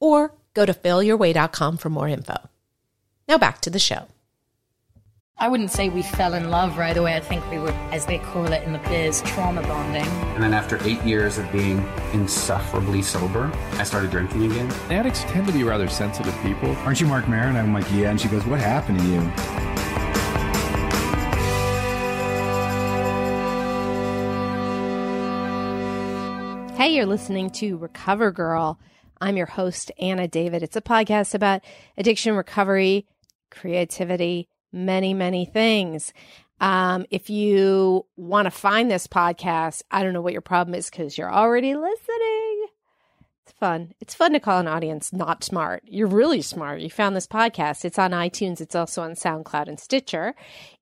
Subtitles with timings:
[0.00, 2.36] or go to failyourway.com for more info.
[3.28, 4.08] Now back to the show.
[5.40, 7.14] I wouldn't say we fell in love right away.
[7.14, 10.02] I think we were, as they call it in the biz, trauma bonding.
[10.34, 11.78] And then after eight years of being
[12.12, 14.68] insufferably sober, I started drinking again.
[14.90, 16.70] Addicts tend to be rather sensitive people.
[16.78, 17.54] Aren't you Marc Maron?
[17.54, 18.10] I'm like, yeah.
[18.10, 19.20] And she goes, what happened to you?
[26.76, 28.78] Hey, you're listening to Recover Girl.
[29.20, 30.62] I'm your host, Anna David.
[30.62, 31.62] It's a podcast about
[31.96, 33.06] addiction recovery,
[33.50, 36.12] creativity, many, many things.
[36.60, 40.90] Um, if you want to find this podcast, I don't know what your problem is
[40.90, 42.66] because you're already listening.
[43.44, 43.94] It's fun.
[44.00, 45.82] It's fun to call an audience not smart.
[45.86, 46.80] You're really smart.
[46.80, 47.84] You found this podcast.
[47.84, 48.60] It's on iTunes.
[48.60, 50.34] It's also on SoundCloud and Stitcher.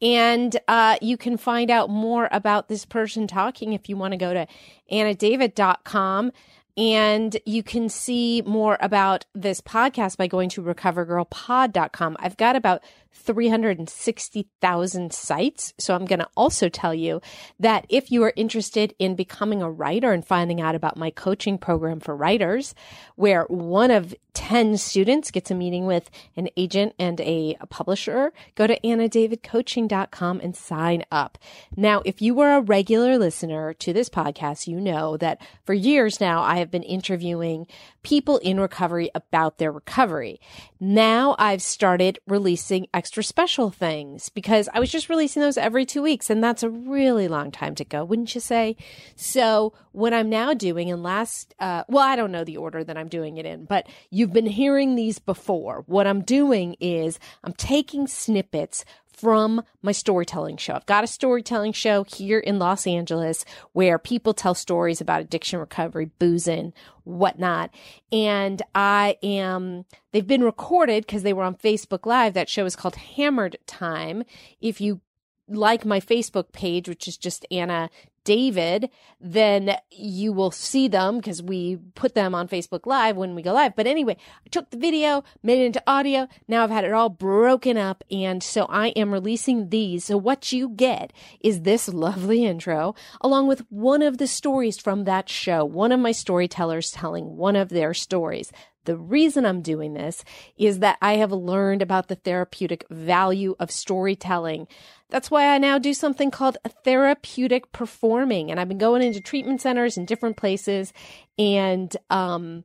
[0.00, 4.18] And uh, you can find out more about this person talking if you want to
[4.18, 4.46] go to
[4.92, 6.32] annadavid.com
[6.76, 12.16] and you can see more about this podcast by going to recovergirlpod.com.
[12.18, 12.82] I've got about
[13.12, 15.74] 360,000 sites.
[15.78, 17.20] So I'm going to also tell you
[17.60, 21.58] that if you are interested in becoming a writer and finding out about my coaching
[21.58, 22.74] program for writers,
[23.16, 28.66] where one of 10 students gets a meeting with an agent and a, publisher, go
[28.66, 31.38] to annadavidcoaching.com and sign up.
[31.76, 36.20] Now, if you were a regular listener to this podcast, you know that for years
[36.20, 37.66] now, I have been interviewing
[38.02, 40.40] people in recovery about their recovery.
[40.84, 46.02] Now I've started releasing extra special things because I was just releasing those every two
[46.02, 48.76] weeks and that's a really long time to go, wouldn't you say?
[49.14, 52.98] So what I'm now doing and last, uh, well, I don't know the order that
[52.98, 55.84] I'm doing it in, but you've been hearing these before.
[55.86, 60.74] What I'm doing is I'm taking snippets from my storytelling show.
[60.74, 65.58] I've got a storytelling show here in Los Angeles where people tell stories about addiction
[65.58, 66.72] recovery, boozing,
[67.04, 67.70] whatnot.
[68.10, 72.34] And I am, they've been recorded because they were on Facebook Live.
[72.34, 74.24] That show is called Hammered Time.
[74.60, 75.00] If you
[75.48, 77.90] like my Facebook page, which is just Anna
[78.24, 78.90] David,
[79.20, 83.52] then you will see them because we put them on Facebook Live when we go
[83.52, 83.74] live.
[83.76, 86.28] But anyway, I took the video, made it into audio.
[86.48, 88.04] Now I've had it all broken up.
[88.10, 90.04] And so I am releasing these.
[90.04, 95.04] So what you get is this lovely intro along with one of the stories from
[95.04, 98.52] that show, one of my storytellers telling one of their stories.
[98.84, 100.24] The reason I'm doing this
[100.56, 104.66] is that I have learned about the therapeutic value of storytelling.
[105.08, 108.50] That's why I now do something called therapeutic performing.
[108.50, 110.92] And I've been going into treatment centers in different places
[111.38, 112.64] and, um,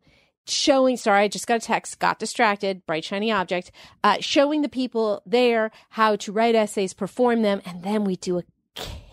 [0.49, 3.69] showing sorry i just got a text got distracted bright shiny object
[4.03, 8.37] uh, showing the people there how to write essays perform them and then we do
[8.37, 8.43] a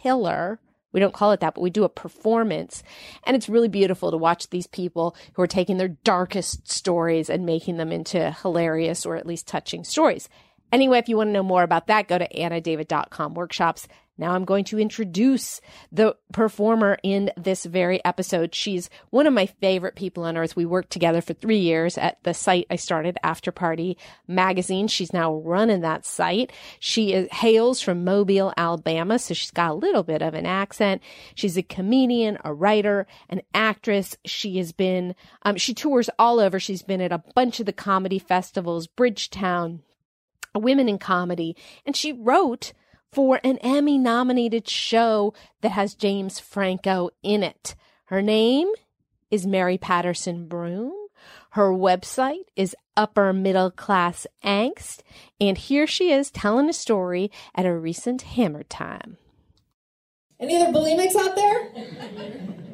[0.00, 0.60] killer
[0.94, 2.82] we don't call it that, but we do a performance.
[3.24, 7.44] And it's really beautiful to watch these people who are taking their darkest stories and
[7.44, 10.28] making them into hilarious or at least touching stories.
[10.74, 13.86] Anyway, if you want to know more about that, go to annadavid.com workshops.
[14.18, 15.60] Now I'm going to introduce
[15.92, 18.56] the performer in this very episode.
[18.56, 20.56] She's one of my favorite people on earth.
[20.56, 23.96] We worked together for three years at the site I started, After Party
[24.26, 24.88] Magazine.
[24.88, 26.52] She's now running that site.
[26.80, 31.02] She is, hails from Mobile, Alabama, so she's got a little bit of an accent.
[31.36, 34.16] She's a comedian, a writer, an actress.
[34.24, 36.58] She has been, um, she tours all over.
[36.58, 39.82] She's been at a bunch of the comedy festivals, Bridgetown,
[40.54, 42.72] Women in Comedy, and she wrote
[43.12, 47.74] for an Emmy nominated show that has James Franco in it.
[48.06, 48.68] Her name
[49.30, 50.92] is Mary Patterson Broome.
[51.50, 55.00] Her website is Upper Middle Class Angst.
[55.40, 59.16] And here she is telling a story at a recent Hammer Time.
[60.44, 61.70] Any other bulimics out there?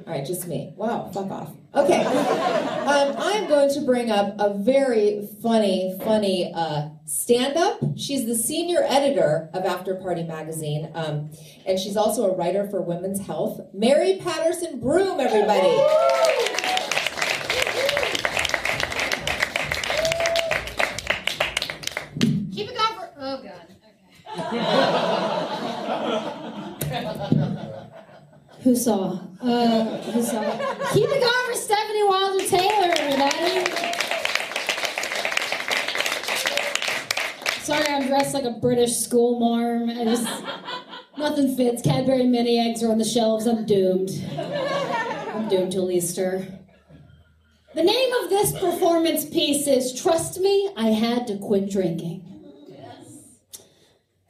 [0.04, 0.72] All right, just me.
[0.74, 1.52] Wow, fuck off.
[1.72, 2.04] Okay.
[2.04, 7.78] Um, I'm going to bring up a very funny, funny uh, stand up.
[7.96, 11.30] She's the senior editor of After Party Magazine, um,
[11.64, 13.60] and she's also a writer for Women's Health.
[13.72, 15.68] Mary Patterson Broome, everybody.
[22.52, 23.10] Keep it going for.
[23.16, 23.76] Oh, God.
[24.48, 24.69] Okay.
[28.62, 29.18] Who saw?
[29.40, 30.42] Uh, who saw?
[30.92, 33.90] Keep it going for Stefanie Wilder Taylor, everybody.
[37.62, 39.88] Sorry, I'm dressed like a British school marm.
[39.88, 40.28] I just
[41.16, 41.80] nothing fits.
[41.80, 43.46] Cadbury mini eggs are on the shelves.
[43.46, 44.10] I'm doomed.
[44.36, 46.46] I'm doomed till Easter.
[47.74, 52.29] The name of this performance piece is Trust Me, I Had to Quit Drinking.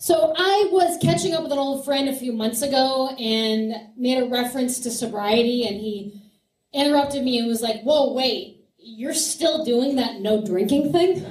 [0.03, 4.17] So I was catching up with an old friend a few months ago and made
[4.17, 6.23] a reference to sobriety, and he
[6.73, 11.23] interrupted me and was like, Whoa, wait, you're still doing that no drinking thing?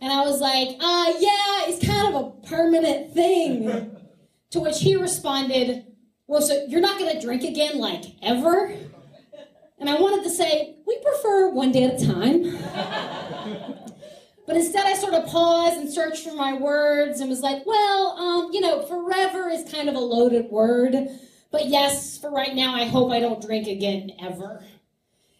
[0.00, 3.96] And I was like, uh, yeah, it's kind of a permanent thing.
[4.50, 5.86] To which he responded,
[6.26, 8.74] well, so you're not to drink again, like, ever?
[9.78, 13.78] And I wanted to say, we prefer one day at a time.
[14.52, 18.18] But instead, I sort of paused and searched for my words and was like, well,
[18.18, 21.08] um, you know, forever is kind of a loaded word.
[21.50, 24.62] But yes, for right now, I hope I don't drink again ever.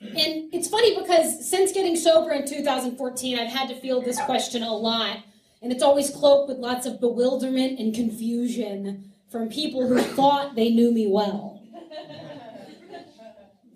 [0.00, 4.62] And it's funny because since getting sober in 2014, I've had to field this question
[4.62, 5.18] a lot.
[5.60, 10.70] And it's always cloaked with lots of bewilderment and confusion from people who thought they
[10.70, 11.51] knew me well.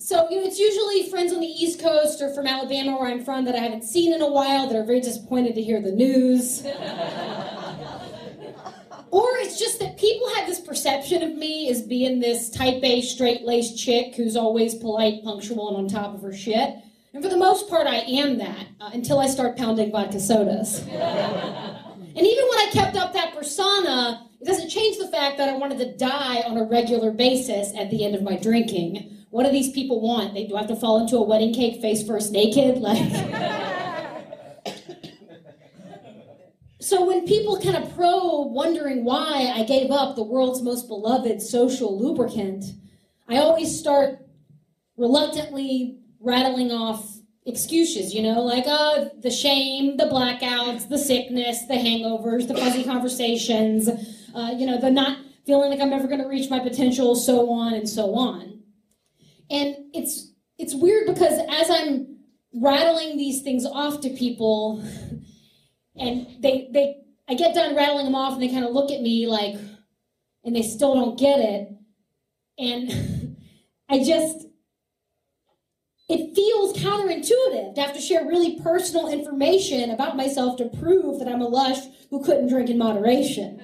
[0.06, 3.25] So, you know, it's usually friends on the East Coast or from Alabama, where I'm
[3.25, 5.91] from, that I haven't seen in a while that are very disappointed to hear the
[5.91, 6.64] news.
[9.12, 13.00] Or it's just that people have this perception of me as being this type A,
[13.00, 16.76] straight laced chick who's always polite, punctual, and on top of her shit.
[17.14, 20.81] And for the most part, I am that uh, until I start pounding vodka sodas.
[20.81, 25.56] and even when I kept up that persona, it doesn't change the fact that I
[25.56, 29.15] wanted to die on a regular basis at the end of my drinking.
[29.36, 30.32] What do these people want?
[30.32, 32.78] They do I have to fall into a wedding cake face first naked?
[32.86, 33.02] Like.
[36.80, 41.42] So when people kind of probe, wondering why I gave up the world's most beloved
[41.42, 42.64] social lubricant,
[43.28, 44.20] I always start
[44.96, 51.74] reluctantly rattling off excuses, you know, like uh, the shame, the blackouts, the sickness, the
[51.74, 53.88] hangovers, the fuzzy conversations,
[54.34, 57.50] uh, you know, the not feeling like I'm ever going to reach my potential, so
[57.50, 58.56] on and so on.
[59.50, 62.16] And it's it's weird because as I'm
[62.54, 64.82] rattling these things off to people,
[65.96, 66.96] and they they
[67.28, 69.56] I get done rattling them off and they kind of look at me like
[70.44, 71.69] and they still don't get it
[72.58, 73.37] and
[73.88, 74.46] I just
[76.08, 81.26] it feels counterintuitive to have to share really personal information about myself to prove that
[81.26, 81.78] I'm a lush
[82.10, 83.60] who couldn't drink in moderation.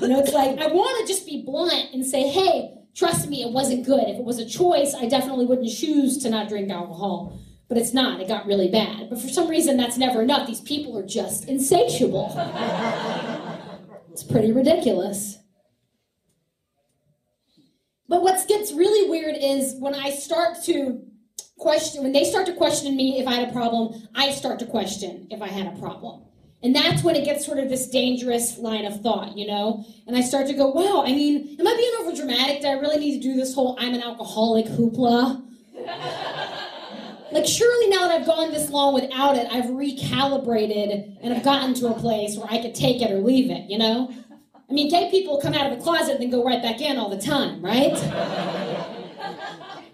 [0.00, 3.42] You know, it's like I want to just be blunt and say, "Hey, trust me,
[3.42, 4.04] it wasn't good.
[4.08, 7.38] If it was a choice, I definitely wouldn't choose to not drink alcohol."
[7.72, 8.20] but it's not.
[8.20, 9.08] It got really bad.
[9.08, 10.46] But for some reason, that's never enough.
[10.46, 12.30] These people are just insatiable.
[14.12, 15.38] it's pretty ridiculous.
[18.10, 21.00] But what gets really weird is when I start to
[21.56, 24.66] question, when they start to question me if I had a problem, I start to
[24.66, 26.24] question if I had a problem.
[26.62, 29.82] And that's when it gets sort of this dangerous line of thought, you know?
[30.06, 32.62] And I start to go, wow, I mean, am I being dramatic?
[32.62, 35.42] Do I really need to do this whole I'm an alcoholic hoopla?
[37.32, 41.74] like surely now that I've gone this long without it, I've recalibrated and I've gotten
[41.74, 44.12] to a place where I could take it or leave it, you know?
[44.68, 46.96] I mean, gay people come out of the closet and then go right back in
[46.98, 47.96] all the time, right?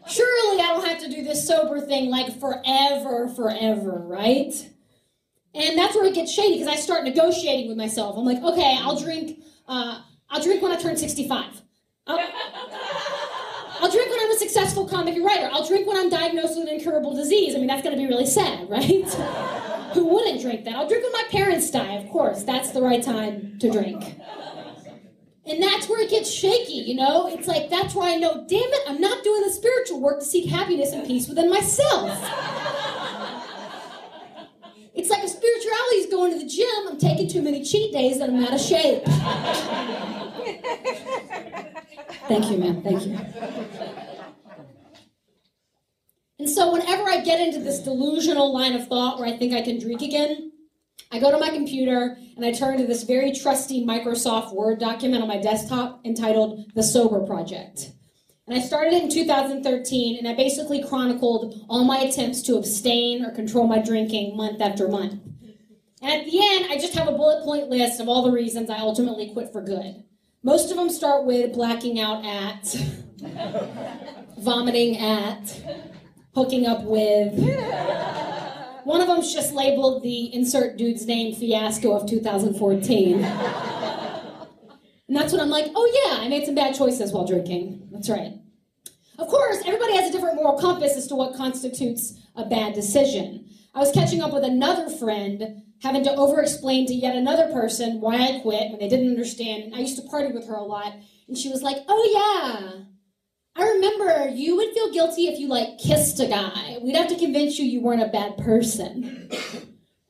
[0.08, 4.52] surely I don't have to do this sober thing like forever, forever, right?
[5.54, 8.16] And that's where it gets shady because I start negotiating with myself.
[8.16, 9.42] I'm like, okay, I'll drink.
[9.66, 11.57] Uh, I'll drink when I turn 65.
[12.08, 12.18] I'll,
[13.80, 15.48] I'll drink when I'm a successful comic writer.
[15.52, 17.54] I'll drink when I'm diagnosed with an incurable disease.
[17.54, 19.04] I mean, that's going to be really sad, right?
[19.94, 20.74] Who wouldn't drink that?
[20.74, 22.42] I'll drink when my parents die, of course.
[22.42, 24.02] That's the right time to drink.
[25.46, 27.26] And that's where it gets shaky, you know?
[27.26, 30.24] It's like, that's why I know, damn it, I'm not doing the spiritual work to
[30.26, 32.10] seek happiness and peace within myself.
[34.94, 38.18] It's like if spirituality is going to the gym, I'm taking too many cheat days
[38.18, 39.04] and I'm out of shape.
[42.28, 42.82] Thank you, ma'am.
[42.82, 43.18] Thank you.
[46.38, 49.62] And so, whenever I get into this delusional line of thought where I think I
[49.62, 50.52] can drink again,
[51.10, 55.22] I go to my computer and I turn to this very trusty Microsoft Word document
[55.22, 57.92] on my desktop entitled The Sober Project.
[58.46, 63.24] And I started it in 2013, and I basically chronicled all my attempts to abstain
[63.24, 65.20] or control my drinking month after month.
[66.02, 68.70] And at the end, I just have a bullet point list of all the reasons
[68.70, 70.04] I ultimately quit for good.
[70.42, 72.76] Most of them start with blacking out at,
[74.38, 75.62] vomiting at,
[76.34, 77.34] hooking up with.
[78.84, 83.24] One of them's just labeled the insert dude's name fiasco of 2014.
[85.08, 87.88] And that's when I'm like, oh yeah, I made some bad choices while drinking.
[87.90, 88.34] That's right.
[89.18, 93.48] Of course, everybody has a different moral compass as to what constitutes a bad decision.
[93.74, 98.00] I was catching up with another friend having to over explain to yet another person
[98.00, 99.74] why I quit when they didn't understand.
[99.74, 100.94] I used to party with her a lot.
[101.28, 102.84] And she was like, Oh, yeah.
[103.56, 106.78] I remember you would feel guilty if you like kissed a guy.
[106.80, 109.28] We'd have to convince you you weren't a bad person.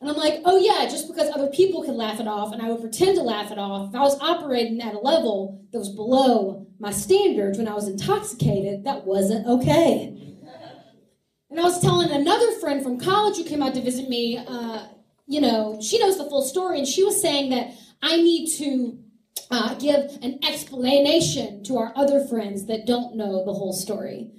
[0.00, 2.68] And I'm like, oh yeah, just because other people could laugh it off and I
[2.68, 5.88] would pretend to laugh it off, if I was operating at a level that was
[5.88, 10.14] below my standards when I was intoxicated, that wasn't okay.
[11.50, 14.86] And I was telling another friend from college who came out to visit me, uh,
[15.28, 18.98] you know, she knows the full story, and she was saying that I need to
[19.50, 24.30] uh, give an explanation to our other friends that don't know the whole story.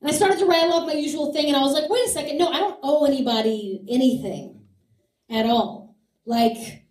[0.00, 2.10] And I started to rattle off my usual thing, and I was like, wait a
[2.10, 4.62] second, no, I don't owe anybody anything
[5.30, 5.96] at all.
[6.26, 6.82] Like,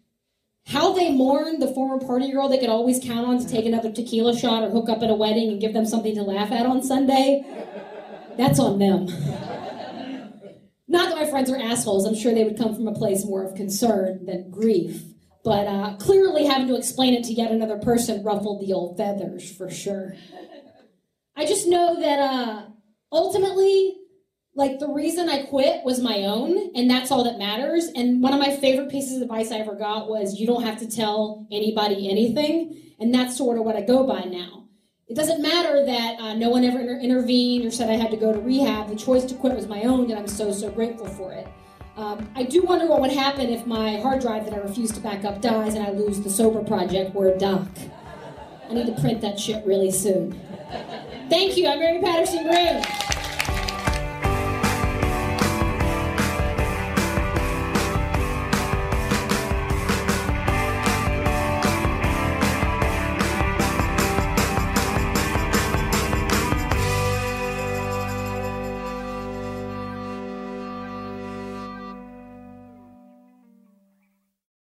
[0.68, 3.92] how they mourn the former party girl they could always count on to take another
[3.92, 6.66] tequila shot or hook up at a wedding and give them something to laugh at
[6.66, 7.44] on Sunday,
[8.38, 9.08] that's on them.
[10.92, 13.46] Not that my friends are assholes, I'm sure they would come from a place more
[13.46, 15.02] of concern than grief.
[15.42, 19.56] But uh, clearly, having to explain it to yet another person ruffled the old feathers
[19.56, 20.18] for sure.
[21.38, 22.66] I just know that uh,
[23.10, 23.96] ultimately,
[24.54, 27.86] like the reason I quit was my own, and that's all that matters.
[27.96, 30.80] And one of my favorite pieces of advice I ever got was you don't have
[30.80, 34.68] to tell anybody anything, and that's sort of what I go by now.
[35.12, 38.16] It doesn't matter that uh, no one ever inter- intervened or said I had to
[38.18, 38.88] go to rehab.
[38.88, 41.50] The choice to quit was my own, and I'm so, so grateful for it.
[41.98, 45.02] Um, I do wonder what would happen if my hard drive that I refuse to
[45.02, 47.68] back up dies and I lose the Sober Project Word doc.
[48.70, 50.32] I need to print that shit really soon.
[51.30, 51.68] Thank you.
[51.68, 53.21] I'm Mary Patterson Graham.